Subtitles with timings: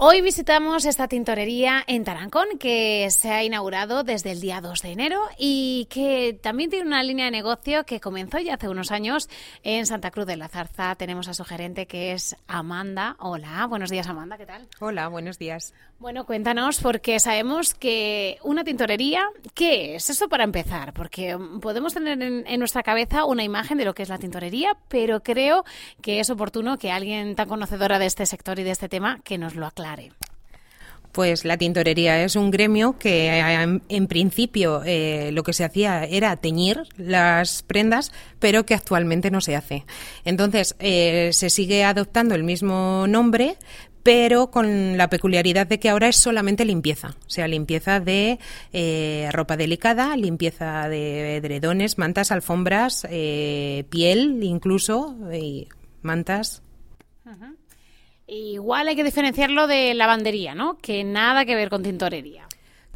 [0.00, 4.92] Hoy visitamos esta tintorería en Tarancón que se ha inaugurado desde el día 2 de
[4.92, 9.28] enero y que también tiene una línea de negocio que comenzó ya hace unos años
[9.64, 10.94] en Santa Cruz de la Zarza.
[10.94, 13.16] Tenemos a su gerente que es Amanda.
[13.18, 14.68] Hola, buenos días Amanda, ¿qué tal?
[14.78, 15.74] Hola, buenos días.
[15.98, 20.10] Bueno, cuéntanos porque sabemos que una tintorería, ¿qué es?
[20.10, 24.04] Eso para empezar, porque podemos tener en, en nuestra cabeza una imagen de lo que
[24.04, 25.64] es la tintorería, pero creo
[26.00, 29.38] que es oportuno que alguien tan conocedora de este sector y de este tema que
[29.38, 29.87] nos lo aclare.
[31.12, 33.28] Pues la tintorería es un gremio que
[33.88, 39.40] en, principio eh, lo que se hacía era teñir las prendas, pero que actualmente no
[39.40, 39.84] se hace.
[40.24, 43.56] Entonces eh, se sigue adoptando el mismo nombre,
[44.02, 48.38] pero con la peculiaridad de que ahora es solamente limpieza, o sea, limpieza de
[48.72, 55.68] eh, ropa delicada, limpieza de edredones, mantas, alfombras, piel incluso, y
[56.02, 56.62] mantas.
[58.28, 60.76] Igual hay que diferenciarlo de lavandería, ¿no?
[60.78, 62.47] Que nada que ver con tintorería.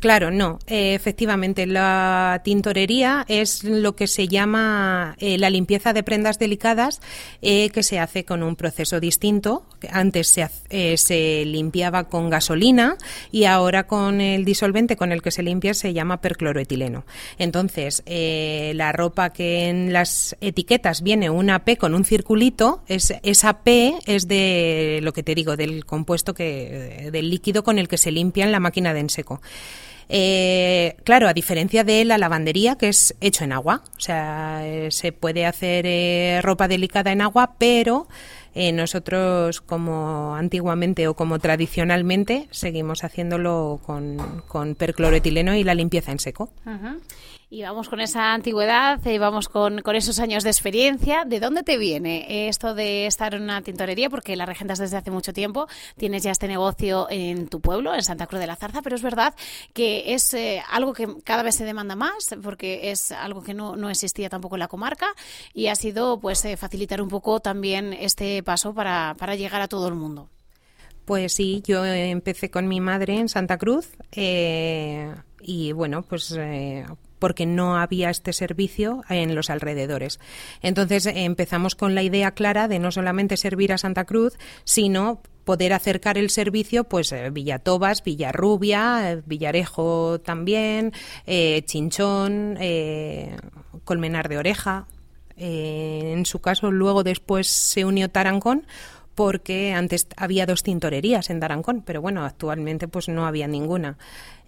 [0.02, 0.58] Claro, no.
[0.66, 7.00] Eh, efectivamente, la tintorería es lo que se llama eh, la limpieza de prendas delicadas,
[7.40, 9.64] eh, que se hace con un proceso distinto.
[9.92, 12.96] Antes se, se, limpiaba con gasolina
[13.30, 17.04] y ahora con el disolvente con el que se limpia se llama percloroetileno.
[17.38, 23.62] Entonces, la ropa que en las etiquetas viene una P con un circulito, es, esa
[23.62, 27.98] P es de lo que te digo, del compuesto que, del líquido con el que
[27.98, 29.40] se limpia en la máquina de enseco.
[30.14, 34.90] Eh, claro, a diferencia de la lavandería, que es hecho en agua, o sea, eh,
[34.90, 38.08] se puede hacer eh, ropa delicada en agua, pero
[38.54, 46.18] nosotros, como antiguamente o como tradicionalmente, seguimos haciéndolo con, con percloretileno y la limpieza en
[46.18, 46.50] seco.
[47.52, 51.24] Y vamos con esa antigüedad, y vamos con, esos años de experiencia.
[51.26, 54.08] ¿De dónde te viene esto de estar en una tintorería?
[54.08, 58.02] Porque la regentas desde hace mucho tiempo, tienes ya este negocio en tu pueblo, en
[58.02, 59.34] Santa Cruz de la Zarza, pero es verdad
[59.74, 63.76] que es eh, algo que cada vez se demanda más, porque es algo que no,
[63.76, 65.08] no existía tampoco en la comarca
[65.52, 69.68] y ha sido pues eh, facilitar un poco también este paso para, para llegar a
[69.68, 70.28] todo el mundo.
[71.04, 76.86] Pues sí, yo empecé con mi madre en Santa Cruz eh, y bueno, pues eh,
[77.18, 80.20] porque no había este servicio en los alrededores.
[80.62, 85.72] Entonces empezamos con la idea clara de no solamente servir a Santa Cruz, sino poder
[85.72, 90.92] acercar el servicio pues eh, Villatobas, Villarrubia, Villarejo también,
[91.26, 92.58] Chinchón,
[93.84, 94.86] Colmenar de Oreja.
[95.42, 98.66] En su caso luego después se unió Tarancón
[99.14, 103.98] porque antes había dos tintorerías en Tarancón, pero bueno, actualmente pues no había ninguna.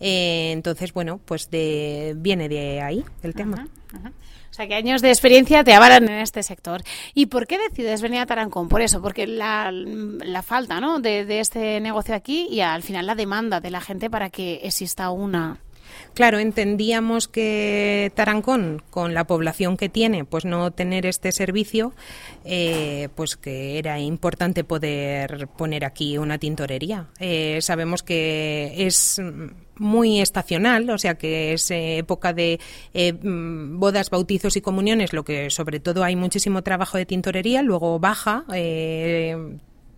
[0.01, 3.69] Eh, entonces, bueno, pues de, viene de ahí el tema.
[4.51, 6.83] O sea, que años de experiencia te avalan en este sector.
[7.13, 8.69] ¿Y por qué decides venir a Tarancón?
[8.69, 11.01] Por eso, porque la, la falta ¿no?
[11.01, 14.61] de, de este negocio aquí y al final la demanda de la gente para que
[14.63, 15.59] exista una
[16.15, 21.93] Claro, entendíamos que Tarancón, con la población que tiene, pues no tener este servicio,
[22.45, 27.09] eh, pues que era importante poder poner aquí una tintorería.
[27.19, 29.21] Eh, sabemos que es
[29.77, 32.61] muy estacional, o sea que es eh, época de
[32.95, 37.99] mm, bodas, bautizos y comuniones, lo que sobre todo hay muchísimo trabajo de tintorería, luego
[37.99, 38.45] baja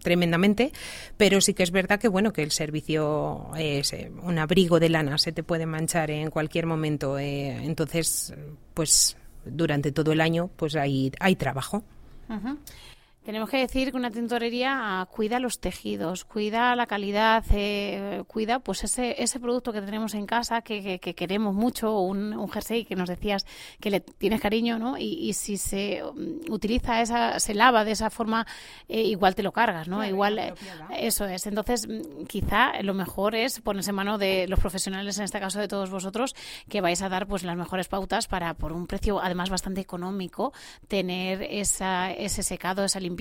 [0.06, 0.72] tremendamente,
[1.16, 4.88] pero sí que es verdad que bueno que el servicio es eh, un abrigo de
[4.88, 8.32] lana, se te puede manchar en cualquier momento, eh, entonces
[8.72, 11.82] pues durante todo el año pues hay, hay trabajo.
[13.26, 18.60] Tenemos que decir que una tintorería ah, cuida los tejidos, cuida la calidad, eh, cuida
[18.60, 22.94] pues ese, ese producto que tenemos en casa que, queremos mucho, un, un, jersey que
[22.94, 23.44] nos decías
[23.80, 24.96] que le tienes cariño, ¿no?
[24.96, 28.46] Y, si se mm, utiliza esa, se lava de esa forma,
[28.88, 30.04] eh, igual te lo cargas, ¿no?
[30.04, 30.54] igual eh,
[30.96, 31.48] eso es.
[31.48, 35.58] Entonces, mm, quizá lo mejor es ponerse en mano de los profesionales, en este caso
[35.58, 36.36] de todos vosotros,
[36.68, 40.52] que vais a dar pues las mejores pautas para, por un precio además bastante económico,
[40.86, 43.15] tener esa, ese secado, esa limpieza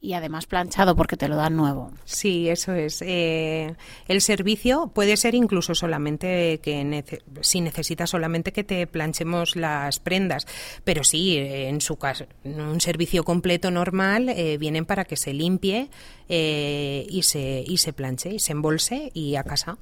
[0.00, 1.90] y además planchado porque te lo dan nuevo.
[2.04, 3.02] Sí, eso es.
[3.02, 3.74] Eh,
[4.08, 10.46] el servicio puede ser incluso solamente que si necesitas solamente que te planchemos las prendas,
[10.84, 15.88] pero sí, en su caso, un servicio completo normal eh, vienen para que se limpie
[16.28, 19.78] eh, y se y se planche y se embolse y a casa.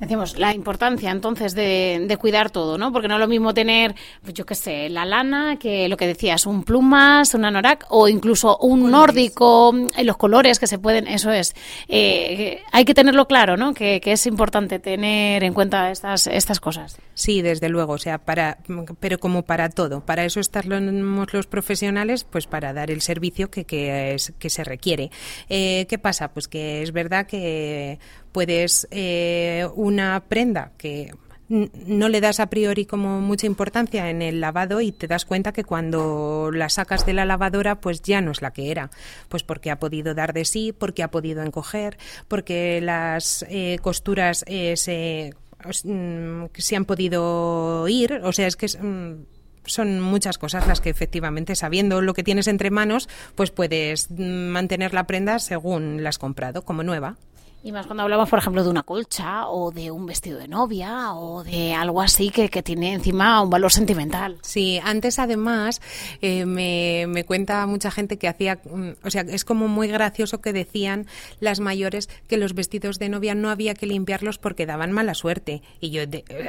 [0.00, 2.92] Decimos la importancia entonces de, cuidar todo, ¿no?
[2.92, 6.06] Porque no es lo mismo tener, pues yo qué sé, la lana, que lo que
[6.06, 11.06] decías, un plumas, un anorak o incluso un nórdico, eh, los colores que se pueden,
[11.06, 11.54] eso es.
[11.88, 13.74] Eh, hay que tenerlo claro, ¿no?
[13.74, 16.98] Que, es importante tener en cuenta estas, estas cosas.
[17.14, 18.58] Sí, desde luego, o sea, para,
[18.98, 20.00] pero como para todo.
[20.00, 24.64] Para eso estamos los profesionales, pues para dar el servicio que, que, es, que se
[24.64, 25.10] requiere.
[25.48, 26.32] Eh, ¿Qué pasa?
[26.32, 27.98] Pues que es verdad que
[28.32, 31.12] puedes eh, una prenda que
[31.50, 35.52] no le das a priori como mucha importancia en el lavado y te das cuenta
[35.52, 38.90] que cuando la sacas de la lavadora pues ya no es la que era,
[39.28, 41.98] pues porque ha podido dar de sí, porque ha podido encoger,
[42.28, 45.34] porque las eh, costuras eh, se,
[45.82, 49.24] mm, se han podido ir, o sea, es que mm,
[49.64, 54.22] son muchas cosas las que efectivamente, sabiendo lo que tienes entre manos, pues puedes mm,
[54.22, 57.16] mantener la prenda según la has comprado, como nueva.
[57.62, 61.12] Y más cuando hablamos, por ejemplo, de una colcha o de un vestido de novia
[61.12, 64.38] o de algo así que, que tiene encima un valor sentimental.
[64.40, 65.82] Sí, antes además
[66.22, 70.40] eh, me, me, cuenta mucha gente que hacía, mm, o sea, es como muy gracioso
[70.40, 71.06] que decían
[71.38, 75.62] las mayores que los vestidos de novia no había que limpiarlos porque daban mala suerte.
[75.80, 76.04] Y yo,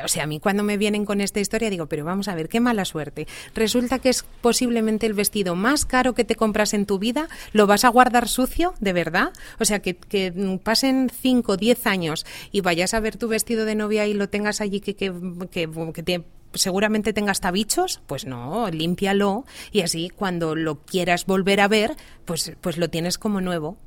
[0.06, 2.48] o sea, a mí cuando me vienen con esta historia digo, pero vamos a ver,
[2.48, 3.28] qué mala suerte.
[3.54, 7.68] Resulta que es posiblemente el vestido más caro que te compras en tu vida, ¿lo
[7.68, 9.34] vas a guardar sucio, de verdad?
[9.60, 13.65] O sea, que, que pasen 5 o 10 años y vayas a ver tu vestido
[13.65, 15.13] de novia y lo tengas allí que, que,
[15.51, 21.68] que, seguramente tenga hasta bichos, pues no, límpialo y así cuando lo quieras volver a
[21.68, 21.95] ver,
[22.25, 23.77] pues, pues lo tienes como nuevo.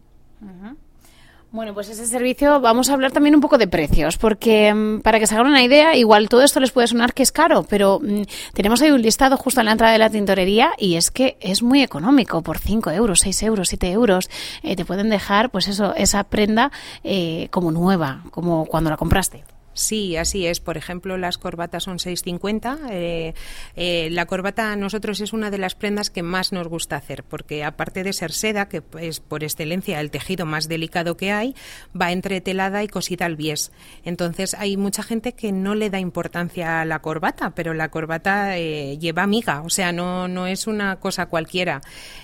[1.55, 5.21] Bueno, pues ese servicio vamos a hablar también un poco de precios, porque mm, para
[5.21, 8.01] que se hagan una idea, igual todo esto les puede sonar que es caro, pero
[8.03, 8.23] mm,
[8.55, 11.62] tenemos ahí un listado justo en la entrada de la tintorería y es que es
[11.62, 14.31] muy económico, por 5 euros, 6 euros, 7 euros,
[14.65, 16.73] eh, te pueden dejar pues eso, esa prenda
[17.05, 19.45] eh, como nueva, como cuando la compraste.
[19.75, 20.61] Sí, así es.
[20.61, 22.79] Por ejemplo, las corbatas son 6,50.
[22.91, 23.35] Eh,
[23.75, 27.25] eh, la corbata a nosotros es una de las prendas que más nos gusta hacer,
[27.25, 31.56] porque aparte de ser seda, que es por excelencia el tejido más delicado que hay,
[32.00, 33.73] va entre telada y cosida al bies.
[34.05, 38.56] Entonces hay mucha gente que no le da importancia a la corbata, pero la corbata
[38.56, 41.81] eh, lleva miga, o sea, no, no es una cosa cualquiera.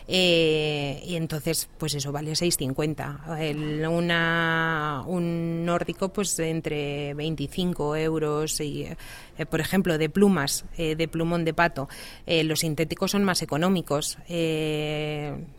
[0.07, 3.89] Eh, y entonces, pues eso vale 6,50.
[3.91, 10.95] Una, un nórdico, pues entre 20 25 euros, y, eh, por ejemplo, de plumas, eh,
[10.95, 11.89] de plumón de pato.
[12.27, 14.19] Eh, los sintéticos son más económicos.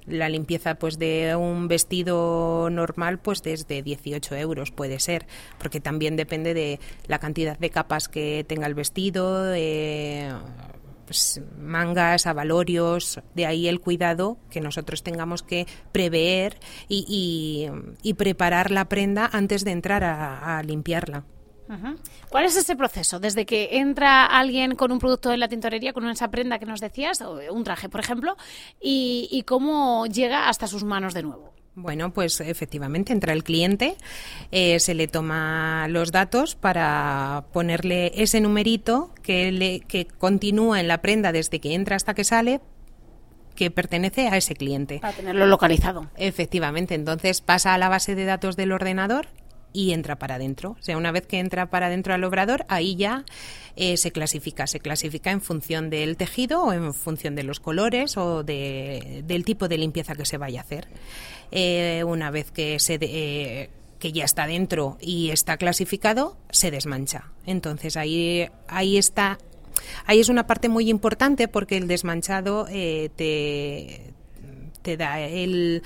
[0.07, 5.25] la limpieza pues de un vestido normal, pues desde 18 euros puede ser,
[5.57, 9.53] porque también depende de la cantidad de capas que tenga el vestido.
[11.05, 16.57] Pues, mangas, avalorios, de ahí el cuidado que nosotros tengamos que prever
[16.87, 17.69] y,
[18.17, 21.25] preparar la prenda antes de entrar a limpiarla.
[22.29, 23.19] ¿Cuál es ese proceso?
[23.19, 26.79] Desde que entra alguien con un producto en la tintorería, con esa prenda que nos
[26.79, 28.35] decías, o un traje, por ejemplo,
[28.81, 31.53] y, cómo llega hasta sus manos de nuevo.
[31.73, 33.95] Bueno, pues efectivamente entra el cliente,
[34.51, 40.89] eh, se le toma los datos para ponerle ese numerito que, le, que continúa en
[40.89, 42.59] la prenda desde que entra hasta que sale
[43.56, 45.00] que pertenece a ese cliente.
[45.00, 46.09] Para tenerlo localizado.
[46.17, 49.27] Efectivamente, entonces pasa a la base de datos del ordenador
[49.73, 50.75] y entra para adentro.
[50.79, 53.25] O sea, una vez que entra para adentro al obrador, ahí ya
[53.75, 54.68] eh, se clasifica.
[54.68, 59.45] Se clasifica en función del tejido o en función de los colores o de, del
[59.45, 60.88] tipo de limpieza que se vaya a hacer.
[61.51, 62.97] Eh, una vez que se...
[63.01, 63.69] Eh,
[64.00, 67.33] que ya está dentro y está clasificado, se desmancha.
[67.45, 69.38] Entonces ahí, ahí está,
[70.07, 74.12] ahí es una parte muy importante porque el desmanchado te,
[74.81, 75.83] te da el,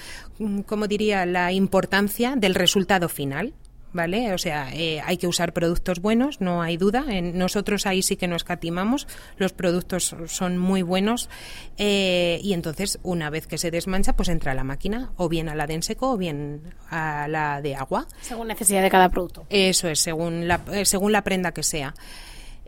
[0.65, 3.53] como diría, la importancia del resultado final.
[3.95, 4.33] ¿Vale?
[4.33, 7.05] O sea, eh, hay que usar productos buenos, no hay duda.
[7.07, 11.29] En nosotros ahí sí que nos catimamos, los productos son muy buenos
[11.77, 15.49] eh, y entonces una vez que se desmancha, pues entra a la máquina, o bien
[15.49, 18.05] a la de en seco o bien a la de agua.
[18.21, 19.45] Según necesidad de cada producto.
[19.49, 21.95] Eso es, según la, eh, según la prenda que sea.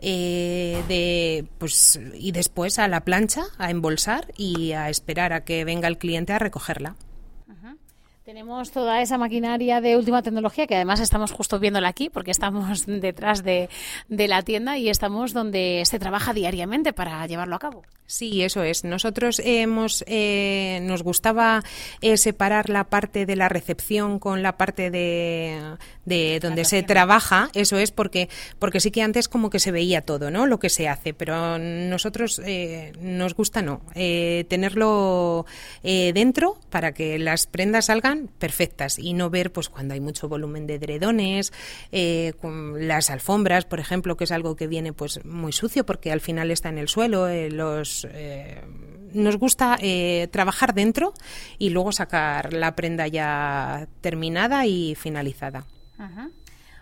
[0.00, 5.88] de pues y después a la plancha a embolsar y a esperar a que venga
[5.88, 6.96] el cliente a recogerla.
[8.28, 12.84] Tenemos toda esa maquinaria de última tecnología que además estamos justo viéndola aquí porque estamos
[12.86, 13.70] detrás de,
[14.10, 17.84] la tienda y estamos donde se trabaja diariamente para llevarlo a cabo.
[18.04, 18.84] Sí, eso es.
[18.84, 21.62] Nosotros hemos, eh, nos gustaba
[22.00, 27.50] eh, separar la parte de la recepción con la parte de, de donde se trabaja.
[27.54, 30.46] Eso es porque, porque sí que antes como que se veía todo, ¿no?
[30.46, 35.44] Lo que se hace, pero nosotros eh, nos gusta no tenerlo
[35.82, 40.66] dentro para que las prendas salgan perfectas y no ver pues cuando hay mucho volumen
[40.66, 41.52] de edredones,
[41.92, 46.10] eh, con las alfombras, por ejemplo, que es algo que viene pues muy sucio porque
[46.10, 48.62] al final está en el suelo, eh, los eh,
[49.12, 49.78] nos gusta
[50.30, 51.14] trabajar dentro
[51.58, 55.66] y luego sacar la prenda ya terminada y finalizada.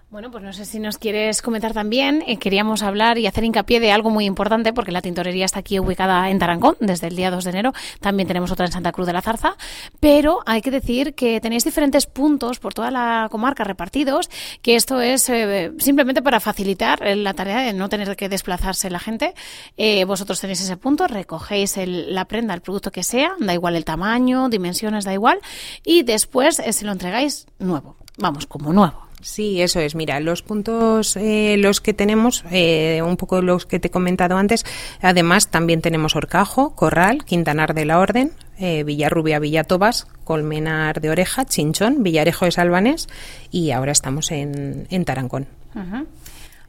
[0.08, 2.22] Bueno, pues no sé si nos quieres comentar también.
[2.28, 5.80] Eh, queríamos hablar y hacer hincapié de algo muy importante, porque la tintorería está aquí
[5.80, 7.72] ubicada en Tarancón desde el día 2 de enero.
[7.98, 9.56] También tenemos otra en Santa Cruz de la Zarza.
[9.98, 14.30] Pero hay que decir que tenéis diferentes puntos por toda la comarca repartidos,
[14.62, 19.00] que esto es eh, simplemente para facilitar la tarea de no tener que desplazarse la
[19.00, 19.34] gente.
[19.76, 23.84] Eh, vosotros tenéis ese punto, recogéis la prenda, el producto que sea, da igual el
[23.84, 25.40] tamaño, dimensiones, da igual,
[25.84, 27.96] y después se lo entregáis nuevo.
[28.18, 29.05] Vamos, como nuevo.
[29.20, 29.94] Sí, eso es.
[29.94, 34.36] Mira, los puntos, eh, los que tenemos, eh, un poco los que te he comentado
[34.36, 34.64] antes,
[35.00, 41.44] además también tenemos Orcajo, Corral, Quintanar de la Orden, eh, Villarrubia, Villatobas, Colmenar de Oreja,
[41.46, 43.08] Chinchón, Villarejo de Salvanes
[43.50, 45.46] y ahora estamos en, en Tarancón.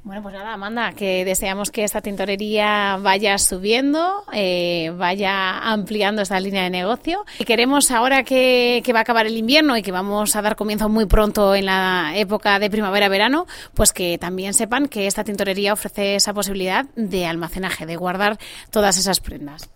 [0.08, 6.40] Bueno, pues nada, Amanda, que deseamos que esta tintorería vaya subiendo, eh, vaya ampliando esta
[6.40, 7.26] línea de negocio.
[7.40, 10.88] Y queremos ahora que, va a acabar el invierno y que vamos a dar comienzo
[10.88, 16.16] muy pronto en la época de primavera-verano, pues que también sepan que esta tintorería ofrece
[16.16, 18.38] esa posibilidad de almacenaje, de guardar
[18.72, 19.70] todas esas prendas.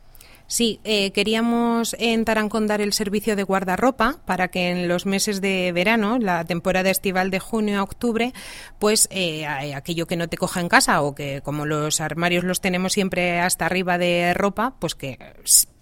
[0.51, 5.39] Sí, eh, queríamos en Tarancón dar el servicio de guardarropa para que en los meses
[5.39, 8.33] de verano, la temporada estival de junio a octubre,
[8.77, 12.59] pues eh, aquello que no te coja en casa o que como los armarios los
[12.59, 15.17] tenemos siempre hasta arriba de ropa, pues que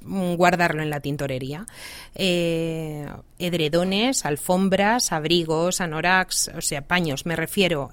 [0.04, 1.66] guardarlo en la tintorería.
[2.14, 3.08] Eh,
[3.40, 7.90] edredones, alfombras, abrigos, anoraks, o sea, paños, me refiero,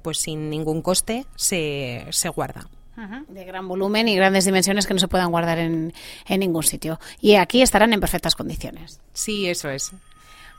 [0.00, 2.66] pues sin ningún coste se, se guarda.
[3.28, 5.92] De gran volumen y grandes dimensiones que no se puedan guardar en,
[6.28, 6.98] ningún sitio.
[7.20, 9.00] Y aquí estarán en perfectas condiciones.
[9.12, 9.92] Sí, eso es.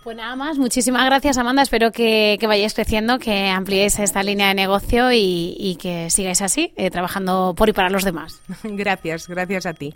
[0.03, 4.53] Pues nada más, muchísimas gracias Amanda, espero que, vayáis creciendo, que ampliéis esta línea de
[4.53, 8.41] negocio y, que sigáis así, eh, trabajando por y para los demás.
[8.63, 9.93] Gracias, gracias a ti.